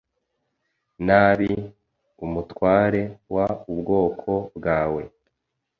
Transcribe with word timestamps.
nabi 1.05 1.51
umutware 2.25 3.01
w 3.33 3.37
ubwoko 3.73 4.31
bwawe 4.57 5.03